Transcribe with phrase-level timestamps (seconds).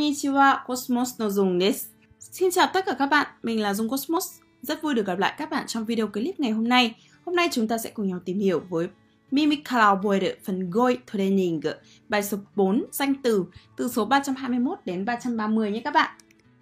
[0.00, 1.88] Konnichiwa, Cosmos no Dung desu.
[2.18, 4.40] Xin chào tất cả các bạn, mình là Dung Cosmos.
[4.62, 6.94] Rất vui được gặp lại các bạn trong video clip ngày hôm nay.
[7.24, 8.88] Hôm nay chúng ta sẽ cùng nhau tìm hiểu với
[9.30, 11.60] Mimikara Boire phần Goi Training,
[12.08, 13.44] bài số 4, danh từ,
[13.76, 16.10] từ số 321 đến 330 nhé các bạn.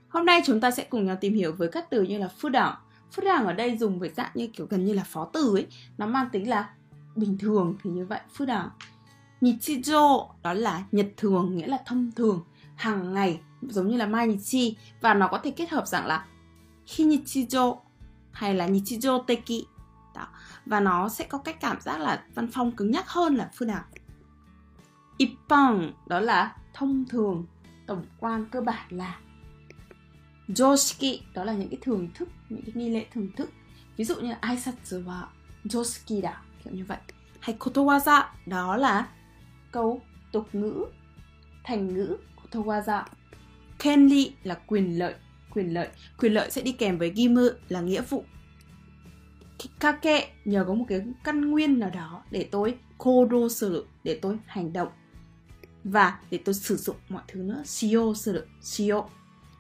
[0.09, 2.48] Hôm nay chúng ta sẽ cùng nhau tìm hiểu với các từ như là phu
[2.48, 2.75] đảng.
[3.12, 5.66] Phu đảng ở đây dùng với dạng như kiểu gần như là phó từ ấy,
[5.98, 6.70] nó mang tính là
[7.16, 8.69] bình thường thì như vậy, phu đảng.
[9.41, 12.45] Nichijo đó là nhật thường nghĩa là thông thường
[12.78, 16.27] hàng ngày, giống như là mainichi và nó có thể kết hợp dạng là
[16.87, 17.77] hinichijo
[18.32, 19.66] hay là nichijo teki.
[20.14, 20.28] Đó.
[20.66, 23.68] và nó sẽ có cách cảm giác là văn phong cứng nhắc hơn là phương
[23.68, 23.84] nào?
[25.18, 27.46] Ippon, đó là thông thường,
[27.87, 29.18] tổng quan cơ bản là
[30.48, 31.18] joshiki.
[31.34, 33.51] Đó là những cái thường thức, những cái nghi lễ thường thức.
[33.96, 35.29] Ví dụ như là aisatsu và
[35.65, 36.32] joshiki đó
[36.65, 36.98] kiểu như vậy.
[37.40, 39.09] Hay kotowaza, đó là
[39.73, 40.85] câu tục ngữ,
[41.65, 42.16] thành ngữ
[42.51, 43.04] kotowaza
[43.79, 45.15] kenri là quyền lợi
[45.51, 45.88] quyền lợi.
[46.18, 48.24] Quyền lợi sẽ đi kèm với gimu là nghĩa vụ.
[49.59, 54.38] Kikake nhờ có một cái căn nguyên nào đó để tôi kodo sử để tôi
[54.46, 54.88] hành động.
[55.85, 59.04] Và để tôi sử dụng mọi thứ nữa shio sử shio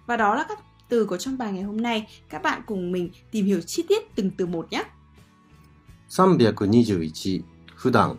[0.06, 2.06] và đó là các từ có trong bài ngày hôm nay.
[2.28, 4.84] Các bạn cùng mình tìm hiểu chi tiết từng từ một nhé.
[6.18, 7.44] 321
[7.82, 8.16] 普段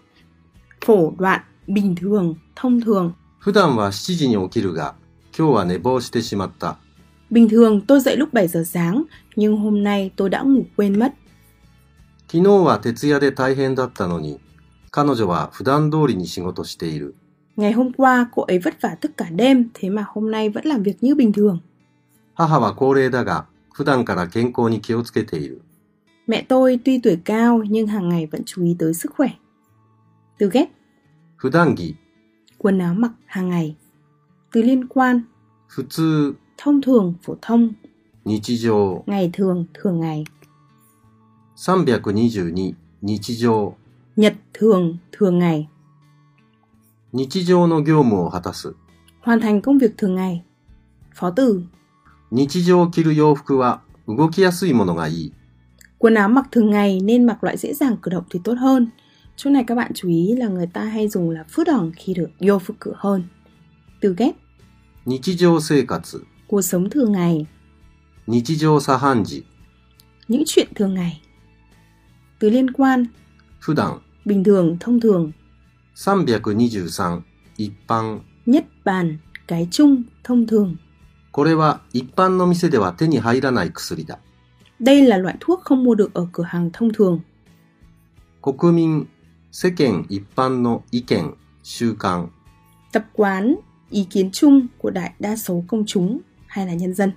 [0.82, 4.96] phổ đoạn bình thường thông thường 普段は7時に起きるが
[5.38, 6.78] 今日は寝坊してしまった
[7.32, 9.04] bình thường tôi dậy lúc 7 giờ sáng
[9.36, 11.14] nhưng hôm nay tôi đã ngủ quên mất
[12.28, 14.40] 昨日は徹夜で大変だったのに
[14.92, 17.16] 彼女は普段通りに仕事している
[17.58, 20.66] ngày hôm qua cô ấy vất vả thức cả đêm thế mà hôm nay vẫn
[20.66, 21.60] làm việc như bình thường
[22.36, 25.62] 母は高齢だが普段から健康に気をつけている
[26.28, 29.30] mẹ tôi tuy tuổi cao nhưng hàng ngày vẫn chú ý tới sức khỏe
[30.40, 30.70] từ ghép
[31.38, 31.96] 普段着
[32.59, 33.77] quần áo mặc hàng ngày
[34.53, 35.21] từ liên quan
[35.77, 37.73] 普通 thông thường phổ thông
[38.25, 40.25] 日常 ngày thường thường ngày
[41.57, 42.73] 322
[43.03, 43.73] 日常
[44.17, 45.69] nhật thường thường ngày
[47.13, 48.75] 日常の業務を果たす
[49.23, 50.43] hoàn thành công việc thường ngày
[51.15, 51.63] phó từ
[52.31, 55.33] 日常着る洋服は動きやすいものがいい
[55.99, 58.89] quần áo mặc thường ngày nên mặc loại dễ dàng cử động thì tốt hơn
[59.39, 62.15] chỗ này các bạn chú ý là người ta hay dùng là phước đòn khi
[62.15, 63.25] được vô phục cử hơn
[64.01, 64.35] từ ghép
[65.07, 66.01] 日常生活
[66.47, 67.47] cuộc sống thường ngày
[68.27, 69.43] 日常茶飯事
[70.29, 71.21] những chuyện thường ngày
[72.39, 73.05] từ liên quan
[73.61, 75.33] 普段 bình thường thông thường
[75.95, 77.23] 323
[77.57, 80.77] 一般 nhất bàn cái chung thông thường
[81.33, 84.19] これは一般の店では手に入らない薬だ
[84.81, 87.21] đây là loại thuốc không mua được ở cửa hàng thông thường
[88.41, 89.07] 国民
[89.51, 92.29] 世間一般の意見習慣
[92.93, 93.57] tập quán
[93.91, 97.13] ý kiến chung của đại đa số công chúng hay là nhân dân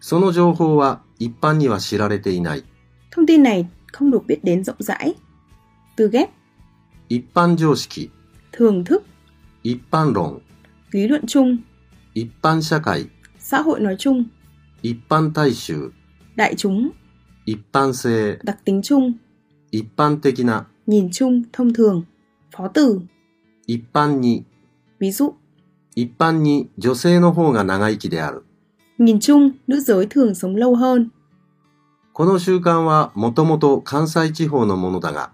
[0.00, 2.64] その情報は一般には知られていない
[3.10, 5.14] thông tin này không được biết đến rộng rãi
[5.96, 6.30] từ ghép
[7.08, 8.08] 一般常識
[8.52, 9.02] thường thức
[9.62, 10.38] 一般論
[10.90, 11.58] lý luận chung
[12.14, 13.06] 一般社会
[13.38, 14.24] xã hội nói chung
[14.82, 15.90] 一般大衆
[16.36, 16.90] đại chúng
[17.44, 19.12] 一般性 đặc tính chung
[19.70, 22.02] 一般的な nhìn chung thông thường
[22.56, 23.00] phó từ
[23.66, 24.44] 一般に
[25.00, 25.32] ví dụ
[25.94, 28.44] 一般に女性の方が長生きである
[28.98, 31.10] nhìn chung nữ giới thường sống lâu hơn
[32.12, 35.32] この習慣はもともと関西地方のものだが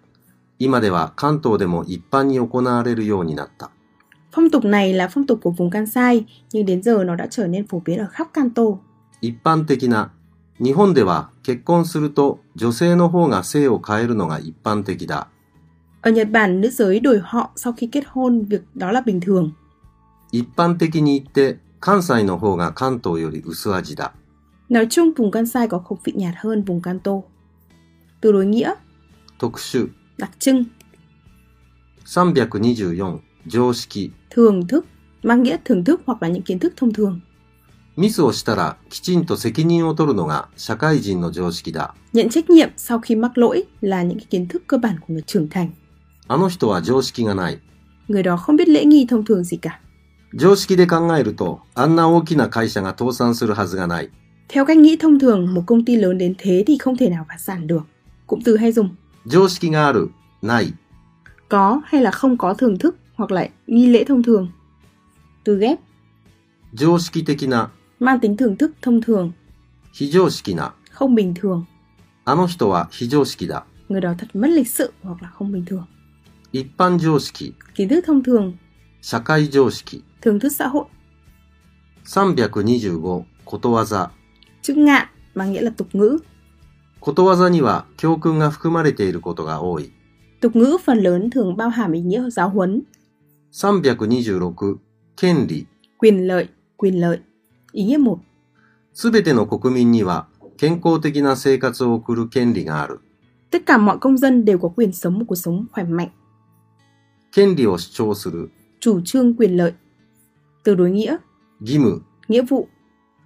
[0.59, 3.71] 今では関東でも一般に行われるようになった
[4.33, 7.47] phong tục này là phong tục của vùng Kansai nhưng đến giờ nó đã trở
[7.47, 8.63] nên phổ biến ở khắp Kanto
[9.21, 10.11] 一般的な
[10.59, 15.29] 日本では結婚すると女性の方が姓を変えるのが一般的だ
[16.01, 19.21] ở Nhật Bản nữ giới đổi họ sau khi kết hôn việc đó là bình
[19.21, 19.53] thường
[20.33, 24.13] 一般的に言って関西の方が関東より薄味だ
[24.69, 27.13] nói chung vùng Kansai có khẩu vị nhạt hơn vùng Kanto
[28.21, 28.75] từ đối nghĩa
[29.39, 29.87] 特殊
[30.19, 30.65] đặc trưng
[32.07, 34.87] 324常識 thường thức
[35.23, 37.21] mang nghĩa thưởng thức hoặc là những kiến thức thông thường
[37.97, 45.01] ミスをしたらきちんと責任を取るのが社会人の常識だ nhận trách nhiệm sau khi mắc lỗi là những cái kiến thức cơ bản
[45.01, 45.69] của người trưởng thành
[46.29, 47.59] あの人は常識がない
[48.09, 49.81] người đó không biết lễ nghi thông thường gì cả
[50.35, 54.11] 常識で考えるとあんな大きな会社が倒産するはずがない
[54.49, 57.27] theo cách nghĩ thông thường một công ty lớn đến thế thì không thể nào
[57.29, 57.83] phá sản được
[58.27, 58.89] cụm từ hay dùng
[59.27, 60.11] 常識がある
[60.43, 60.73] ない
[61.49, 64.49] có hay là không có thưởng thức hoặc là nghi lễ thông thường
[65.45, 65.79] từ ghép
[66.75, 67.69] 常識的な
[68.01, 69.33] mang tính thưởng thức thông thường
[69.93, 71.65] 非常識な không bình thường
[72.25, 75.85] あの人は非常識だ người đó thật mất lịch sự hoặc là không bình thường
[76.57, 78.53] 一般常識 kiến thức thông thường
[79.01, 80.85] 社会常識 thưởng thức xã hội
[82.05, 84.11] 325ことわざ
[84.63, 86.19] Chữ ngạn mang nghĩa là tục ngữ.
[87.01, 89.93] ことわざには教訓が含まれていることが多い。
[90.41, 92.83] Tục ngữ phần lớn thường bao hàm ý nghĩa giáo huấn,
[93.53, 94.77] 326
[95.17, 95.67] 権利
[95.99, 97.21] quyền lợi, quyền lợi.
[97.73, 98.19] Ý nghĩa 1.
[98.95, 100.27] すべての国民には
[100.57, 103.01] 健康的な生活を送る権利がある。
[103.51, 106.11] Tất cả mọi công dân đều có quyền sống một cuộc sống khỏe mạnh,
[107.33, 108.51] 権利を主張する。
[108.81, 109.73] chủ trương quyền lợi.
[110.65, 111.19] Từ đối nghĩa,
[111.61, 112.01] 義務。
[112.29, 112.69] nghĩa vụ.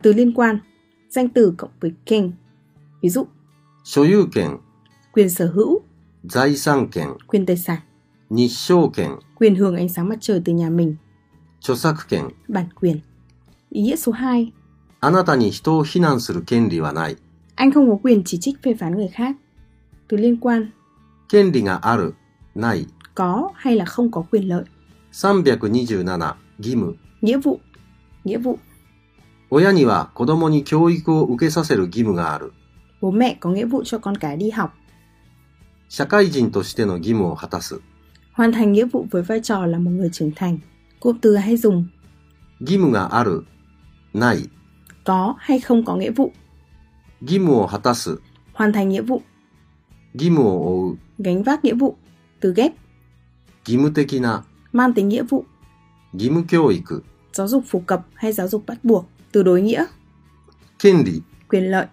[0.02, 0.58] Từ liên quan,
[1.10, 2.32] danh từ cộng với ken.
[3.02, 3.26] Ví dụ,
[3.84, 4.58] 所有権。
[5.12, 5.80] quyền sở hữu,
[6.24, 7.16] 財産権。
[7.26, 7.78] quyền tài sản,
[8.30, 9.18] 日照権。
[9.34, 10.96] quyền hưởng ánh sáng mặt trời từ nhà mình,
[11.60, 12.28] 著作権。
[12.48, 13.00] bản quyền.
[13.70, 14.52] Ý nghĩa số 2,
[15.00, 17.16] あなたに人を非難する権利はない。
[17.56, 19.36] anh không có quyền chỉ trích phê phán người khác.
[20.08, 20.70] Từ liên quan,
[21.28, 22.14] 権利がある。
[22.54, 22.86] ない。
[23.14, 24.64] có hay là không có quyền lợi.
[25.12, 26.94] 327義務。
[27.22, 27.60] Nghĩa vụ,
[28.24, 28.58] nghĩa vụ.
[29.50, 32.52] 親には子供に教育を受けさせる義務がある。
[33.00, 34.70] Bố mẹ có nghĩa vụ cho con cái đi học,
[35.88, 37.80] 社会人としての義務を果たす。
[38.34, 40.58] hoàn thành nghĩa vụ với vai trò là một người trưởng thành.
[41.00, 41.86] Cụm từ hay dùng
[42.60, 43.44] 義務がある。
[44.14, 44.50] ない。
[45.04, 46.32] có hay không có nghĩa vụ,
[47.22, 48.18] 義務を果たす。
[48.54, 49.22] hoàn thành nghĩa vụ,
[50.14, 50.98] 義務を負う。
[51.18, 51.96] gánh vác nghĩa vụ.
[52.40, 52.72] Từ ghép,
[53.64, 54.44] 義務的な。
[54.72, 55.44] mang tính nghĩa vụ,
[56.14, 57.02] 義務教育。
[57.32, 59.08] giáo dục phổ cập hay giáo dục bắt buộc.
[59.32, 59.86] Từ đối nghĩa,
[60.78, 61.22] 権利。
[61.48, 61.86] quyền lợi.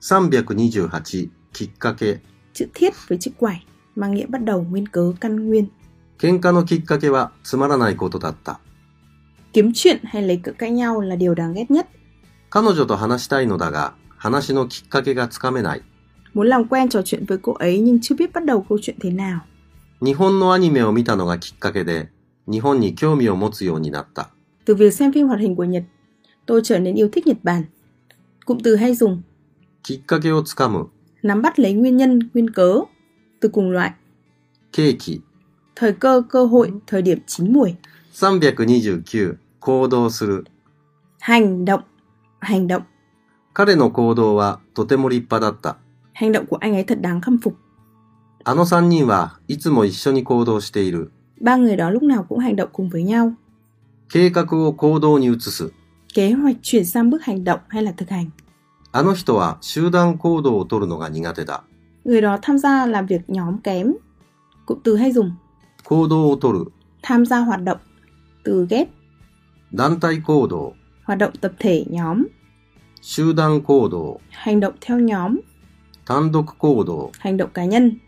[0.00, 2.20] 328きっかけ。
[2.54, 3.64] Chữ thiết với chữ quải,
[3.96, 5.66] mang nghĩa bắt đầu, nguyên cớ, căn nguyên.
[6.18, 8.60] 喧嘩のきっかけはつまらないことだった。
[9.52, 11.86] Kiếm chuyện hay lấy cự cãi nhau là điều đáng ghét nhất.
[12.50, 15.82] 彼女と話したいのだが、話のきっかけがつかめない。
[16.34, 18.96] Muốn làm quen trò chuyện với cô ấy nhưng chưa biết bắt đầu câu chuyện
[19.00, 19.40] thế nào.
[20.02, 22.08] 日本のアニメを見たのがきっかけで、
[22.50, 24.30] 日本に興味を持つようになった。
[24.64, 25.84] Từ việc xem phim hoạt hình của Nhật,
[26.46, 27.64] tôi trở nên yêu thích Nhật Bản.
[28.46, 29.22] Cụm từ hay dùng
[29.82, 30.90] きっかけをつかむ。
[31.22, 32.80] nắm bắt lấy nguyên nhân, nguyên cớ.
[33.40, 33.90] Từ cùng loại,
[34.72, 35.20] 契機。
[35.74, 37.76] thời cơ, cơ hội, thời điểm chín muồi.
[38.12, 40.44] 329行動する。
[41.20, 41.82] Hành động,
[42.40, 42.82] hành động.
[43.54, 45.76] 彼の行動はとても立派だった。
[46.12, 47.54] Hành động của anh ấy thật đáng khâm phục.
[48.44, 51.12] あの三人はいつも一緒に行動している。
[51.40, 53.32] Ba người đó lúc nào cũng hành động cùng với nhau.
[54.08, 55.72] 計画を行動に移す。
[56.14, 58.30] Kế hoạch chuyển sang bước hành động hay là thực hành.
[58.92, 61.62] あの人は集団行動をとるのが苦手だ。
[62.04, 63.94] Người đó tham gia làm việc nhóm kém.
[64.66, 65.32] Cụm từ hay dùng
[65.84, 66.72] 行動をとる。
[67.02, 67.78] tham gia hoạt động.
[68.44, 68.88] Từ ghép,
[69.72, 70.72] 団体行動。
[71.04, 72.24] hoạt động tập thể nhóm,
[73.02, 74.20] 集団行動。
[74.30, 75.40] hành động theo nhóm,
[76.06, 77.10] 単独行動。
[77.18, 77.98] hành động cá nhân,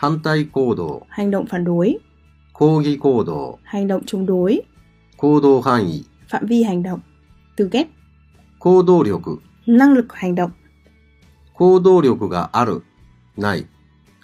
[0.00, 1.02] 反対行動。
[1.08, 1.98] hành động phản đối,
[2.54, 3.58] 抗議行動。
[3.62, 4.62] hành động chống đối,
[5.16, 6.04] 行動範囲。
[6.28, 7.00] phạm vi hành động.
[7.56, 7.88] Từ ghép,
[8.58, 9.12] 行動力。
[9.66, 10.50] năng lực hành động,
[11.54, 12.82] 行動力がある。
[13.36, 13.66] ない。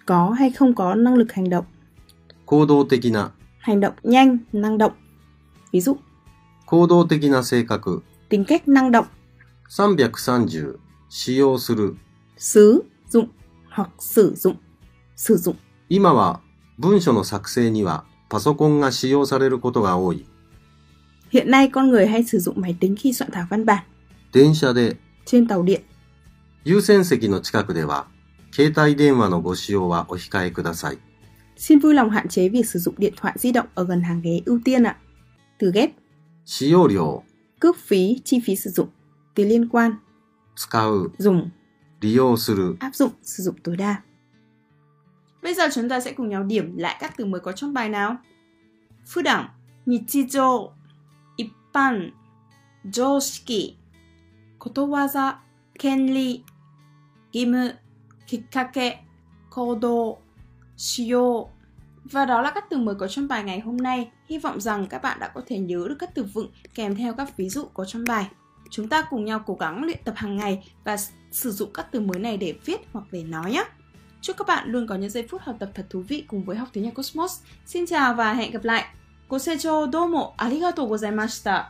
[0.06, 1.64] có hay không có năng lực hành động,
[2.46, 3.30] 行動的な。
[3.58, 4.92] hành động nhanh, năng động.
[5.72, 5.96] Ví dụ,
[6.66, 8.02] 行動的な性格。
[8.28, 9.06] tính cách năng động,
[9.68, 10.78] 330
[11.08, 11.96] 使用する。
[12.38, 13.28] sử dụng
[13.70, 14.56] hoặc sử dụng,
[15.15, 15.55] Sử dụng.
[15.89, 16.41] 今は
[16.77, 20.25] 文書の作成にはパソコンが使用されることが多い。
[21.31, 23.83] Hiện nay con người hay sử dụng máy tính khi soạn thảo văn bản
[24.33, 25.81] 電車で trên tàu điện.
[26.63, 28.07] 優先席の近くでは
[28.51, 30.97] 携帯電話のご使用はお控えください。
[31.57, 34.41] Xin vui lòng hạn chế việc sử dụng điện thoại di động ở gần hàng ghế
[34.45, 34.97] ưu tiên ạ.
[35.59, 35.91] Từ ghép,
[36.45, 37.23] 使用料、
[37.59, 38.89] cước phí, chi phí sử dụng.
[39.35, 39.99] Từ liên quan,
[40.55, 41.51] 使う、dùng,
[42.01, 42.77] 利用する。
[42.79, 44.01] áp dụng, sử dụng tối đa.
[45.41, 47.89] Bây giờ chúng ta sẽ cùng nhau điểm lại các từ mới có trong bài
[47.89, 48.17] nào.
[49.05, 49.49] Phu đẳng,
[49.85, 50.69] nichijou,
[51.35, 52.11] ippan,
[52.83, 53.73] joshiki,
[54.59, 55.33] kotowaza,
[55.79, 56.43] kenri,
[57.33, 57.69] gimu,
[58.27, 59.03] kikkake,
[59.49, 60.13] kodo,
[60.77, 61.45] shio.
[62.03, 64.11] Và đó là các từ mới có trong bài ngày hôm nay.
[64.25, 67.13] Hy vọng rằng các bạn đã có thể nhớ được các từ vựng kèm theo
[67.13, 68.27] các ví dụ có trong bài.
[68.69, 70.97] Chúng ta cùng nhau cố gắng luyện tập hàng ngày và
[71.31, 73.63] sử dụng các từ mới này để viết hoặc để nói nhé.
[74.21, 76.57] Chúc các bạn luôn có những giây phút học tập thật thú vị cùng với
[76.57, 77.39] học tiếng Nhật Cosmos.
[77.65, 78.85] Xin chào và hẹn gặp lại.
[79.29, 81.63] Gosecho domo, arigatou gozaimashita.